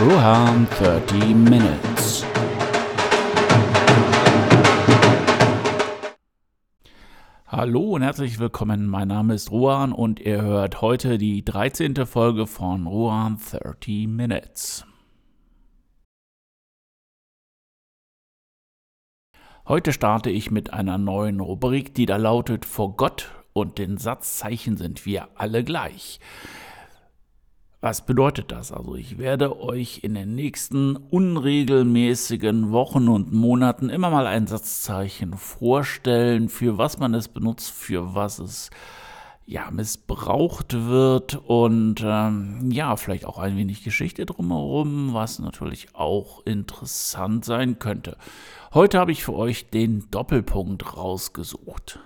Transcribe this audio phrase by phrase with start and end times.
[0.00, 2.24] Ruhan 30 Minutes.
[7.46, 8.86] Hallo und herzlich willkommen.
[8.86, 12.06] Mein Name ist Ruan und ihr hört heute die 13.
[12.06, 14.86] Folge von Ruan 30 Minutes.
[19.68, 24.78] Heute starte ich mit einer neuen Rubrik, die da lautet Vor Gott und den Satzzeichen
[24.78, 26.20] sind wir alle gleich.
[27.82, 28.72] Was bedeutet das?
[28.72, 35.32] Also ich werde euch in den nächsten unregelmäßigen Wochen und Monaten immer mal ein Satzzeichen
[35.32, 38.68] vorstellen, für was man es benutzt, für was es
[39.46, 46.44] ja missbraucht wird und ähm, ja vielleicht auch ein wenig Geschichte drumherum, was natürlich auch
[46.44, 48.18] interessant sein könnte.
[48.74, 51.98] Heute habe ich für euch den Doppelpunkt rausgesucht.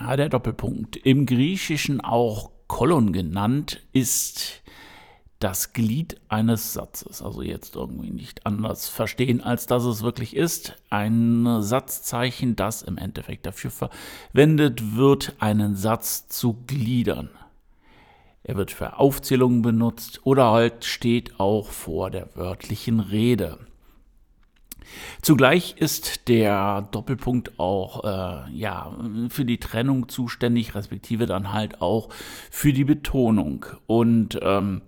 [0.00, 0.96] Ja, der Doppelpunkt.
[0.96, 4.62] Im Griechischen auch Kolon genannt, ist
[5.38, 7.22] das Glied eines Satzes.
[7.22, 10.74] Also jetzt irgendwie nicht anders verstehen, als dass es wirklich ist.
[10.90, 17.30] Ein Satzzeichen, das im Endeffekt dafür verwendet wird, einen Satz zu gliedern.
[18.44, 23.58] Er wird für Aufzählungen benutzt oder halt steht auch vor der wörtlichen Rede.
[25.22, 28.96] Zugleich ist der Doppelpunkt auch äh, ja,
[29.28, 32.08] für die Trennung zuständig, respektive dann halt auch
[32.50, 33.66] für die Betonung.
[33.86, 34.82] Und ähm,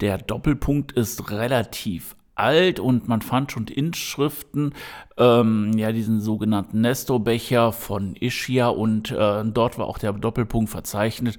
[0.00, 4.74] der Doppelpunkt ist relativ alt und man fand schon Inschriften,
[5.16, 11.38] ähm, ja, diesen sogenannten Nestorbecher von Ischia und äh, dort war auch der Doppelpunkt verzeichnet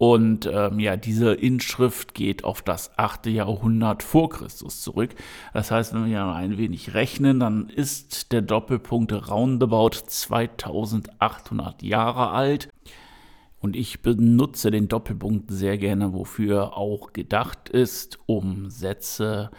[0.00, 3.26] und ähm, ja, diese Inschrift geht auf das 8.
[3.26, 5.10] Jahrhundert vor Christus zurück.
[5.52, 12.70] Das heißt, wenn wir ein wenig rechnen, dann ist der Doppelpunkt roundabout 2800 Jahre alt.
[13.58, 19.50] Und ich benutze den Doppelpunkt sehr gerne, wofür auch gedacht ist, um Sätze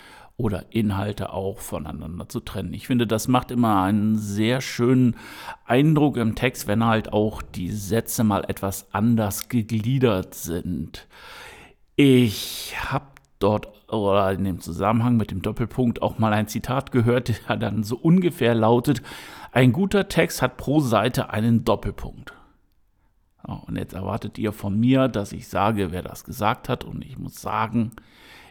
[0.42, 2.74] oder Inhalte auch voneinander zu trennen.
[2.74, 5.16] Ich finde, das macht immer einen sehr schönen
[5.66, 11.08] Eindruck im Text, wenn halt auch die Sätze mal etwas anders gegliedert sind.
[11.96, 13.06] Ich habe
[13.38, 17.84] dort oder in dem Zusammenhang mit dem Doppelpunkt auch mal ein Zitat gehört, der dann
[17.84, 19.04] so ungefähr lautet,
[19.52, 22.34] ein guter Text hat pro Seite einen Doppelpunkt.
[23.44, 26.84] Und jetzt erwartet ihr von mir, dass ich sage, wer das gesagt hat.
[26.84, 27.92] Und ich muss sagen,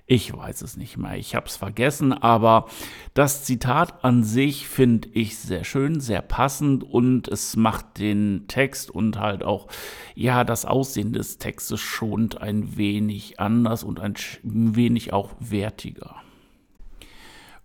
[0.07, 1.17] ich weiß es nicht mehr.
[1.17, 2.67] Ich habe es vergessen, aber
[3.15, 8.91] das Zitat an sich finde ich sehr schön, sehr passend und es macht den Text
[8.91, 9.69] und halt auch
[10.15, 16.17] ja das Aussehen des Textes schon ein wenig anders und ein wenig auch wertiger.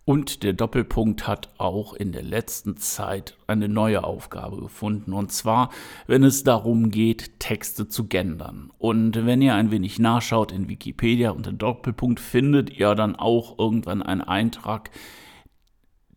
[0.05, 5.13] Und der Doppelpunkt hat auch in der letzten Zeit eine neue Aufgabe gefunden.
[5.13, 5.71] Und zwar,
[6.05, 8.71] wenn es darum geht, Texte zu gendern.
[8.77, 14.03] Und wenn ihr ein wenig nachschaut in Wikipedia unter Doppelpunkt, findet ihr dann auch irgendwann
[14.03, 14.91] einen Eintrag,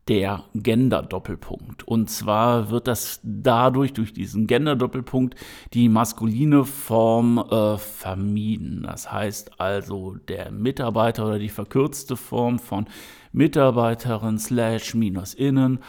[0.09, 1.87] der Gender-Doppelpunkt.
[1.87, 5.35] Und zwar wird das dadurch, durch diesen Gender-Doppelpunkt,
[5.75, 8.85] die maskuline Form äh, vermieden.
[8.85, 12.87] Das heißt also, der Mitarbeiter oder die verkürzte Form von
[13.33, 15.81] Mitarbeiterin slash minus innen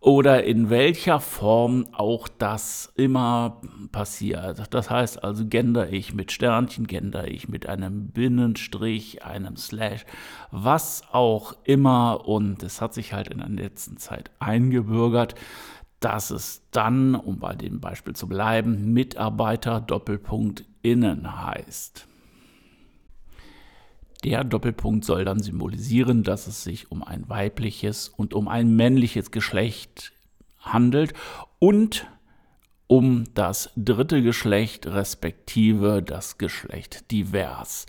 [0.00, 3.60] oder in welcher Form auch das immer
[3.90, 4.72] passiert.
[4.72, 10.06] Das heißt also, gender ich mit Sternchen, gender ich mit einem Binnenstrich, einem Slash,
[10.52, 12.28] was auch immer.
[12.28, 15.34] Und es hat sich halt in der letzten Zeit eingebürgert,
[15.98, 22.06] dass es dann, um bei dem Beispiel zu bleiben, Mitarbeiter Doppelpunkt innen heißt.
[24.24, 29.30] Der Doppelpunkt soll dann symbolisieren, dass es sich um ein weibliches und um ein männliches
[29.30, 30.12] Geschlecht
[30.58, 31.14] handelt
[31.58, 32.06] und
[32.88, 37.86] um das dritte Geschlecht respektive das Geschlecht divers.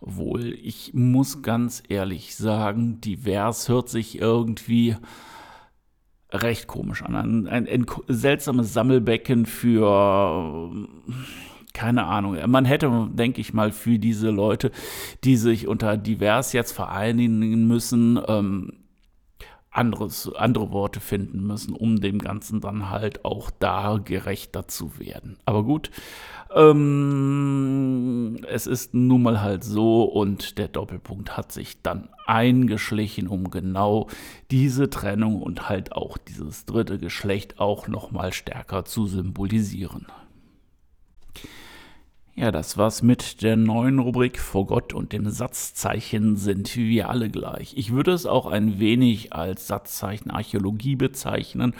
[0.00, 4.96] Wohl, ich muss ganz ehrlich sagen, divers hört sich irgendwie
[6.32, 7.14] recht komisch an.
[7.14, 10.70] Ein, ein, ein seltsames Sammelbecken für
[11.72, 12.38] keine Ahnung.
[12.46, 14.70] Man hätte, denke ich mal, für diese Leute,
[15.24, 18.72] die sich unter divers jetzt vereinigen müssen, ähm,
[19.72, 25.38] anderes, andere Worte finden müssen, um dem Ganzen dann halt auch da gerechter zu werden.
[25.46, 25.90] Aber gut,
[26.54, 33.50] ähm, es ist nun mal halt so und der Doppelpunkt hat sich dann eingeschlichen, um
[33.50, 34.08] genau
[34.50, 40.06] diese Trennung und halt auch dieses dritte Geschlecht auch nochmal stärker zu symbolisieren.
[42.34, 47.28] Ja, das war's mit der neuen Rubrik Vor Gott und dem Satzzeichen sind wir alle
[47.28, 47.74] gleich.
[47.76, 51.74] Ich würde es auch ein wenig als Satzzeichen Archäologie bezeichnen,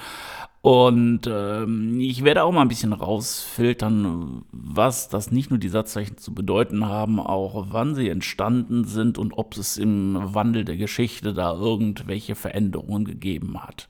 [0.63, 6.19] Und ähm, ich werde auch mal ein bisschen rausfiltern, was das nicht nur die Satzzeichen
[6.19, 11.35] zu bedeuten haben, auch wann sie entstanden sind und ob es im Wandel der Geschichte
[11.35, 13.89] da irgendwelche Veränderungen gegeben hat.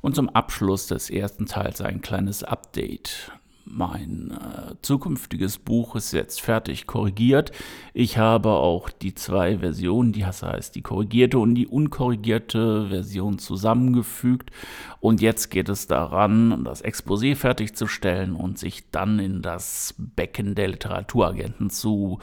[0.00, 3.32] Und zum Abschluss des ersten Teils ein kleines Update.
[3.72, 7.52] Mein äh, zukünftiges Buch ist jetzt fertig korrigiert.
[7.94, 14.50] Ich habe auch die zwei Versionen, die heißt die korrigierte und die unkorrigierte Version zusammengefügt.
[14.98, 20.68] Und jetzt geht es daran, das Exposé fertigzustellen und sich dann in das Becken der
[20.68, 22.18] Literaturagenten zu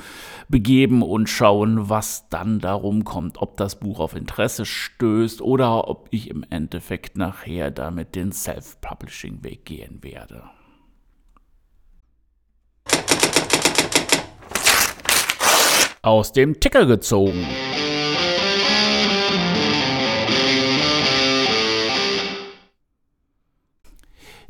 [0.50, 6.10] begeben und schauen, was dann darum kommt, ob das Buch auf Interesse stößt oder ob
[6.12, 10.44] ich im Endeffekt nachher damit den Self-Publishing-Weg gehen werde.
[16.02, 17.46] Aus dem Ticker gezogen.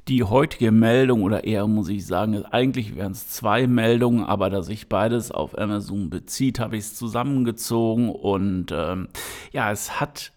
[0.08, 4.62] Die heutige Meldung, oder eher muss ich sagen, eigentlich wären es zwei Meldungen, aber da
[4.62, 9.10] sich beides auf Amazon bezieht, habe ich es zusammengezogen und ähm,
[9.52, 10.32] ja, es hat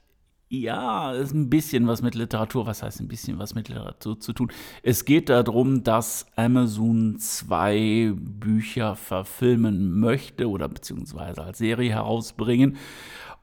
[0.53, 2.67] ja, ist ein bisschen was mit Literatur.
[2.67, 4.51] Was heißt ein bisschen was mit Literatur zu tun?
[4.83, 12.77] Es geht darum, dass Amazon zwei Bücher verfilmen möchte oder beziehungsweise als Serie herausbringen.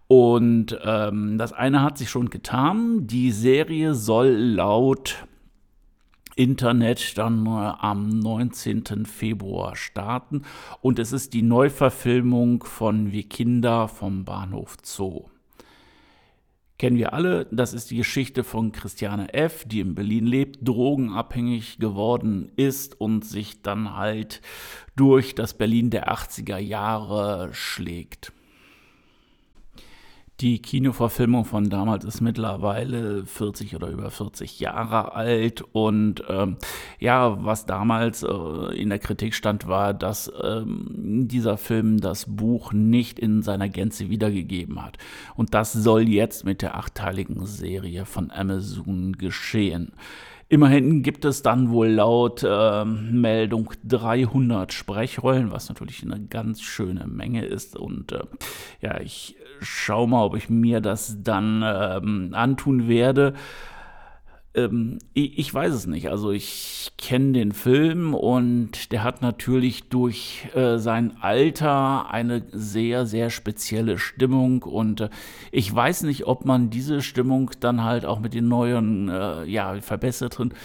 [0.08, 3.08] Und ähm, das eine hat sich schon getan.
[3.08, 5.26] Die Serie soll laut
[6.36, 9.06] Internet dann am 19.
[9.06, 10.42] Februar starten.
[10.82, 15.30] Und es ist die Neuverfilmung von Wir Kinder vom Bahnhof Zoo
[16.78, 17.48] kennen wir alle.
[17.52, 23.26] Das ist die Geschichte von Christiane F., die in Berlin lebt, drogenabhängig geworden ist und
[23.26, 24.42] sich dann halt
[24.96, 28.32] durch das Berlin der 80er Jahre schlägt.
[30.40, 36.58] Die Kinoverfilmung von damals ist mittlerweile 40 oder über 40 Jahre alt und ähm,
[37.00, 42.72] ja, was damals äh, in der Kritik stand, war, dass ähm, dieser Film das Buch
[42.72, 45.00] nicht in seiner Gänze wiedergegeben hat.
[45.36, 49.94] Und das soll jetzt mit der achteiligen Serie von Amazon geschehen.
[50.50, 57.06] Immerhin gibt es dann wohl laut äh, Meldung 300 Sprechrollen, was natürlich eine ganz schöne
[57.06, 57.76] Menge ist.
[57.76, 58.24] Und äh,
[58.82, 63.34] ja, ich schaue mal, ob ich mir das dann ähm, antun werde.
[64.58, 66.10] Ähm, ich, ich, weiß es nicht.
[66.10, 73.06] Also ich kenne den Film und der hat natürlich durch äh, sein Alter eine sehr,
[73.06, 75.10] sehr spezielle Stimmung und äh,
[75.52, 79.80] ich weiß nicht, ob man diese Stimmung dann halt auch mit den neuen, äh, ja,
[79.80, 80.56] verbesserten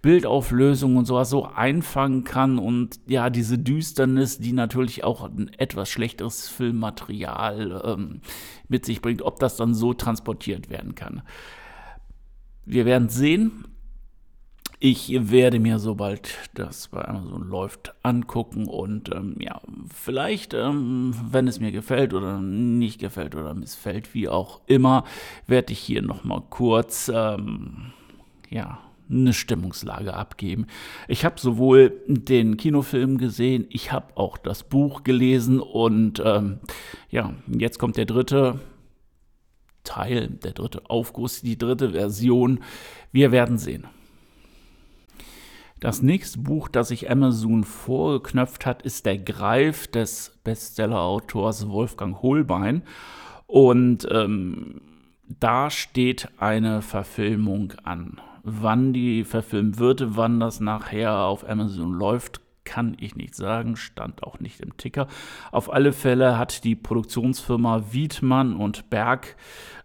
[0.00, 5.90] Bildauflösungen und sowas so einfangen kann und ja, diese Düsternis, die natürlich auch ein etwas
[5.90, 8.22] schlechteres Filmmaterial ähm,
[8.68, 11.22] mit sich bringt, ob das dann so transportiert werden kann.
[12.64, 13.64] Wir werden sehen.
[14.84, 19.60] Ich werde mir, sobald das bei Amazon läuft, angucken und ähm, ja,
[19.94, 25.04] vielleicht, ähm, wenn es mir gefällt oder nicht gefällt oder missfällt, wie auch immer,
[25.46, 27.92] werde ich hier nochmal kurz, ähm,
[28.50, 30.66] ja, eine Stimmungslage abgeben.
[31.06, 36.58] Ich habe sowohl den Kinofilm gesehen, ich habe auch das Buch gelesen und ähm,
[37.08, 38.58] ja, jetzt kommt der dritte
[39.84, 42.60] Teil, der dritte Aufguss, die dritte Version.
[43.10, 43.86] Wir werden sehen.
[45.82, 52.82] Das nächste Buch, das sich Amazon vorgeknöpft hat, ist Der Greif des Bestseller-Autors Wolfgang Holbein.
[53.48, 54.80] Und ähm,
[55.40, 58.20] da steht eine Verfilmung an.
[58.44, 64.22] Wann die verfilmt wird, wann das nachher auf Amazon läuft, kann ich nicht sagen, stand
[64.22, 65.08] auch nicht im Ticker.
[65.50, 69.36] Auf alle Fälle hat die Produktionsfirma Wiedmann und Berg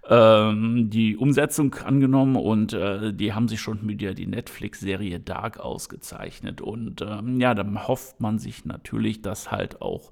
[0.10, 5.60] ähm, die Umsetzung angenommen und äh, die haben sich schon mit der die Netflix-Serie Dark
[5.60, 6.62] ausgezeichnet.
[6.62, 10.12] Und ähm, ja, dann hofft man sich natürlich, dass halt auch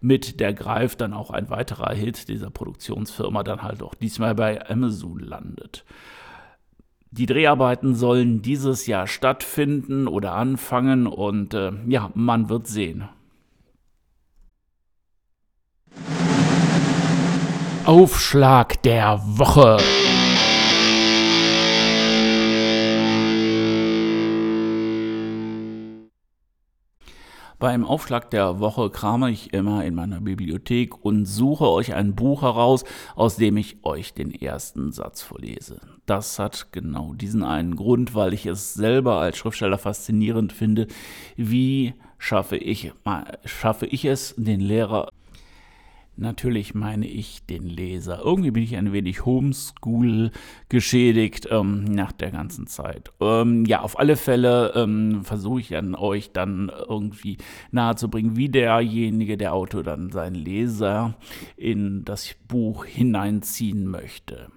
[0.00, 4.68] mit der Greif dann auch ein weiterer Hit dieser Produktionsfirma dann halt auch diesmal bei
[4.68, 5.84] Amazon landet.
[7.16, 13.08] Die Dreharbeiten sollen dieses Jahr stattfinden oder anfangen und äh, ja, man wird sehen.
[17.84, 19.76] Aufschlag der Woche.
[27.64, 32.42] Beim Aufschlag der Woche krame ich immer in meiner Bibliothek und suche euch ein Buch
[32.42, 32.84] heraus,
[33.16, 35.80] aus dem ich euch den ersten Satz vorlese.
[36.04, 40.88] Das hat genau diesen einen Grund, weil ich es selber als Schriftsteller faszinierend finde.
[41.36, 42.92] Wie schaffe ich,
[43.46, 45.08] schaffe ich es, den Lehrer
[46.16, 48.20] Natürlich meine ich den Leser.
[48.24, 50.30] Irgendwie bin ich ein wenig Homeschool
[50.68, 53.10] geschädigt ähm, nach der ganzen Zeit.
[53.20, 57.38] Ähm, ja, auf alle Fälle ähm, versuche ich dann euch dann irgendwie
[57.72, 61.14] nahezubringen, wie derjenige, der Autor dann seinen Leser
[61.56, 64.48] in das Buch hineinziehen möchte.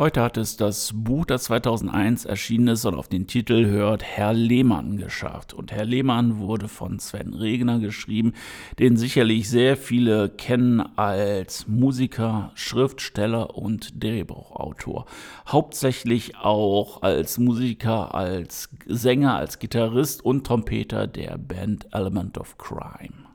[0.00, 4.32] Heute hat es das Buch, das 2001 erschienen ist und auf den Titel hört, Herr
[4.32, 5.52] Lehmann geschafft.
[5.52, 8.32] Und Herr Lehmann wurde von Sven Regner geschrieben,
[8.78, 15.04] den sicherlich sehr viele kennen als Musiker, Schriftsteller und Drehbuchautor.
[15.46, 23.26] Hauptsächlich auch als Musiker, als Sänger, als Gitarrist und Trompeter der Band Element of Crime.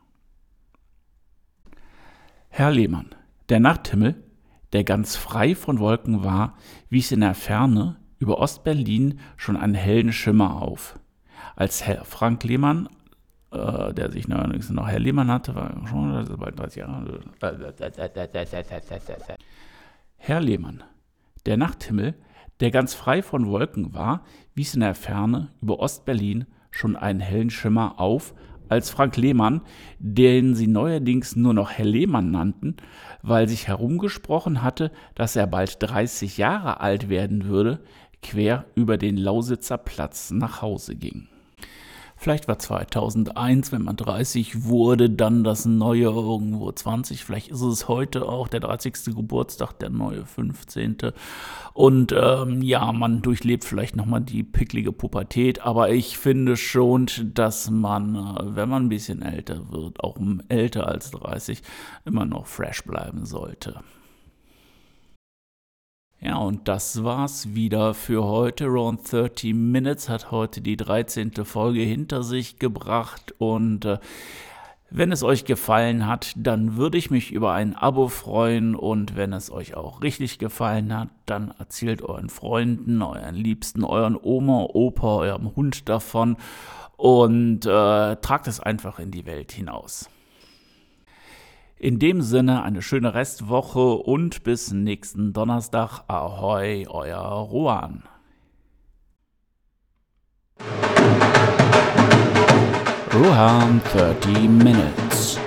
[2.49, 3.13] Herr Lehmann,
[3.49, 4.24] der Nachthimmel
[4.75, 6.57] der ganz frei von Wolken war,
[6.89, 10.99] wies in der Ferne über Ostberlin schon einen hellen Schimmer auf.
[11.55, 12.89] Als Herr Frank Lehmann,
[13.51, 17.21] äh, der sich neuerdings noch Herr Lehmann hatte, war schon bald 30 Jahre.
[20.17, 20.83] Herr Lehmann,
[21.45, 22.13] der Nachthimmel,
[22.59, 27.49] der ganz frei von Wolken war, wies in der Ferne über Ostberlin schon einen hellen
[27.49, 28.33] Schimmer auf,
[28.69, 29.61] als Frank Lehmann,
[29.99, 32.75] den sie neuerdings nur noch Herr Lehmann nannten,
[33.21, 37.79] weil sich herumgesprochen hatte, dass er bald 30 Jahre alt werden würde,
[38.21, 41.27] quer über den Lausitzer Platz nach Hause ging.
[42.25, 47.23] Vielleicht war 2001, wenn man 30 wurde, dann das neue irgendwo 20.
[47.23, 49.15] Vielleicht ist es heute auch der 30.
[49.15, 50.97] Geburtstag, der neue 15.
[51.73, 55.61] Und ähm, ja, man durchlebt vielleicht nochmal die picklige Pubertät.
[55.61, 57.05] Aber ich finde schon,
[57.35, 60.17] dass man, äh, wenn man ein bisschen älter wird, auch
[60.49, 61.61] älter als 30,
[62.05, 63.81] immer noch fresh bleiben sollte.
[66.25, 68.65] Ja, und das war's wieder für heute.
[68.65, 71.33] Round 30 Minutes hat heute die 13.
[71.45, 73.99] Folge hinter sich gebracht und äh,
[74.89, 79.33] wenn es euch gefallen hat, dann würde ich mich über ein Abo freuen und wenn
[79.33, 85.17] es euch auch richtig gefallen hat, dann erzählt euren Freunden, euren Liebsten, euren Oma, Opa,
[85.17, 86.37] eurem Hund davon
[86.97, 90.09] und äh, tragt es einfach in die Welt hinaus.
[91.85, 96.01] In dem Sinne eine schöne Restwoche und bis nächsten Donnerstag.
[96.07, 98.01] Ahoi, euer Rohan.
[103.13, 105.39] Rohan 30 Minutes.